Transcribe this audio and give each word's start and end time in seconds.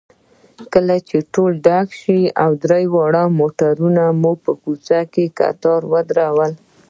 کله 0.73 0.95
چې 1.07 1.17
ټول 1.33 1.51
ډک 1.65 1.87
شول، 1.99 2.53
درې 2.63 2.83
واړه 2.93 3.23
موټرونه 3.39 4.03
مو 4.21 4.31
په 4.43 4.51
کوڅه 4.61 4.99
کې 5.13 5.25
کتار 5.39 5.81
ودرول. 5.91 6.51